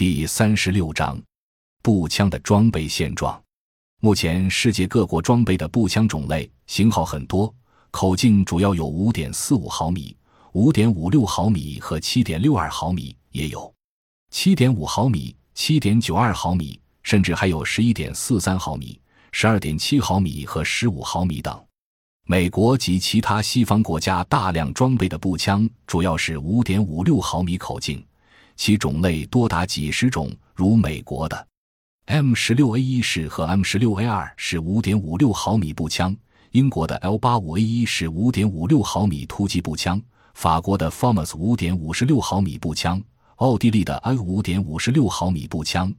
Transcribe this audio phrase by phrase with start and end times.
[0.00, 1.22] 第三十六章，
[1.82, 3.38] 步枪的装备现状。
[4.00, 7.54] 目前世界各国装备的步枪种类、型号很多，
[7.90, 10.16] 口径主要有五点四五毫米、
[10.52, 13.70] 五点五六毫米和七点六二毫米，也有
[14.30, 18.98] 七点五毫米、七点九二毫米，甚至还有十一点四三毫米、
[19.32, 21.62] 十二点七毫米和十五毫米等。
[22.24, 28.02] 美国及其他西方国家大量装备的步枪主要是五点五六毫米口径，
[28.60, 31.48] 其种类多达几十种，如美国的
[32.04, 36.14] M 十六 A 一式和 M 十六 A 二是五点五六毫米步枪，
[36.50, 39.98] 英国的 L 八五 A 一是五点五六毫米突击步枪，
[40.34, 43.02] 法国的 FAMAS 五点五十六毫米步枪，
[43.36, 45.90] 奥地利的 I 五点五十六毫米步枪，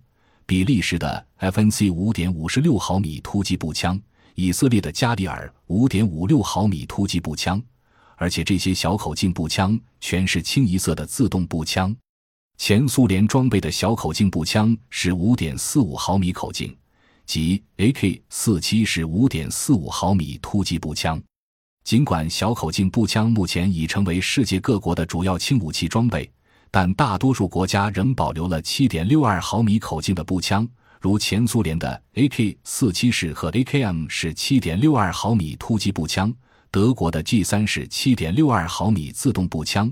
[0.46, 4.00] 比利时的 FNC 五点五十六毫米突击步枪。
[4.36, 7.60] 以色列的加里尔5.56毫米突击步枪，
[8.18, 11.96] 而且这些小口径步枪全是清一色的自动步枪。
[12.64, 16.78] 前苏联装备的小口径步枪是5.45毫米口径，
[17.26, 21.20] 即 AK-47 是5.45毫米突击步枪。
[21.84, 26.32] 尽管小口径步枪目前已成为世界各国的主要轻武器装备，
[26.70, 30.70] 但大多数国家仍保留了7.62毫米口径的步枪。
[31.00, 36.32] 如前苏联的 AK-47 式和 AKM 是7.62毫米突击步枪，
[36.70, 39.92] 德国的 G3 是7.62毫米自动步枪，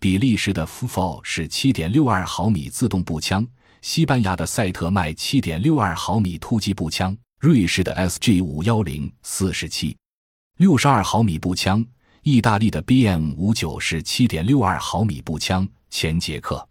[0.00, 3.46] 比利时的 FFO 是7.62毫米自动步枪，
[3.82, 9.94] 西班牙的赛特迈7.62毫米突击步枪，瑞士的 SG510 47
[10.58, 11.84] 62毫米步枪，
[12.22, 16.66] 意大利的 BM59 是7.62毫米步枪，前捷克。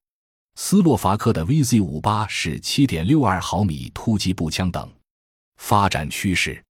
[0.55, 4.91] 斯洛伐克的 VZ 五八是七点六二毫米突击步枪等。
[5.57, 6.63] 发展趋势，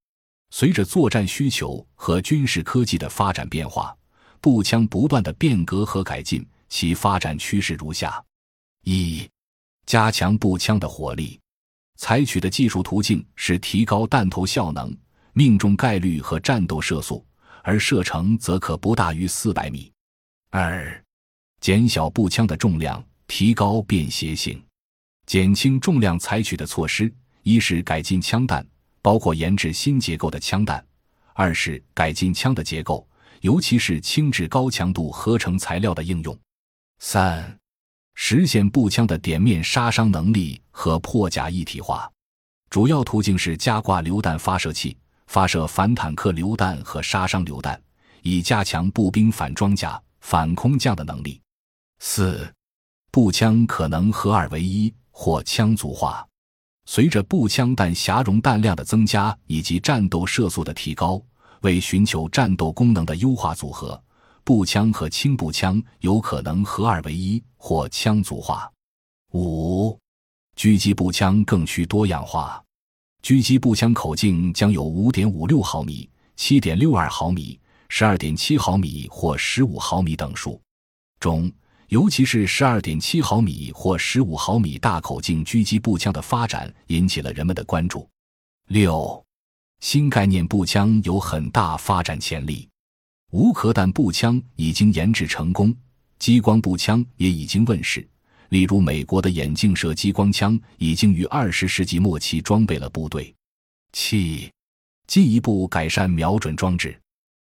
[0.49, 3.95] 随着作战需求和军事科技的发展变化，
[4.41, 6.45] 步枪不断的变革和改进。
[6.67, 8.23] 其发展趋势如下：
[8.83, 9.27] 一、
[9.85, 11.39] 加强步枪的火力，
[11.97, 14.95] 采取的技术途径是提高弹头效能、
[15.33, 17.25] 命中概率和战斗射速，
[17.63, 19.91] 而射程则可不大于四百米。
[20.51, 21.03] 二、
[21.59, 23.03] 减小步枪的重量。
[23.31, 24.59] 提高便携性，
[25.27, 28.67] 减轻重量采取的措施，一是改进枪弹，
[29.03, 30.83] 包括研制新结构的枪弹；
[31.33, 33.07] 二是改进枪的结构，
[33.41, 36.35] 尤其是轻质高强度合成材料的应用；
[36.99, 37.57] 三，
[38.15, 42.11] 实现步枪的点面杀伤能力和破甲一体化，
[42.69, 47.81] 主要途径是加挂榴弹发射器，发射反坦克榴弹和杀伤榴弹，
[48.21, 51.39] 以加强步兵反装甲、反空降的能力；
[51.99, 52.51] 四。
[53.11, 56.23] 步枪可能合二为一或枪族化，
[56.85, 61.19] 随着步枪弹匣容弹量的增加以及战斗射速的提高，
[61.61, 64.01] 为寻求战斗功能的优化组合，
[64.43, 68.71] 步枪和轻步枪有可能合二为一或枪组化。
[69.33, 69.97] 五，
[70.55, 72.63] 狙击步枪更需多样化，
[73.21, 77.59] 狙击步枪口径将有五点五六毫米、七点六二毫米、
[77.89, 80.59] 十二点七毫米或十五毫米等数
[81.19, 81.51] 中。
[81.89, 88.07] 尤其是十二点七毫米或十五毫米大口径狙击步枪的发展引起了人们的关注。
[88.67, 89.25] 六，
[89.79, 92.67] 新概念步枪有很大发展潜力。
[93.31, 95.75] 无壳弹步枪已经研制成功，
[96.17, 98.07] 激光步枪也已经问世。
[98.49, 103.31] 例如，美国的眼镜蛇激光枪已经于二十世纪末期装备了部队。
[103.93, 104.51] 七，
[105.05, 106.99] 进一步改善瞄准装置，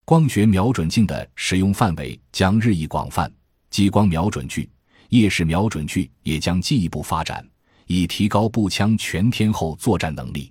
[0.07, 3.31] 光学瞄准镜的使用范围将日益广泛。
[3.69, 4.69] 激光瞄准具、
[5.11, 7.47] 夜视瞄准具也将进一步发展，
[7.87, 10.51] 以提高步枪全天候作战能力。